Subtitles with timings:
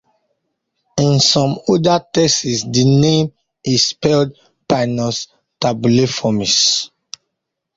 [0.97, 3.31] In some older texts the name
[3.63, 4.35] is spelled
[4.67, 5.27] "Pinus
[5.63, 6.89] tabulaeformis".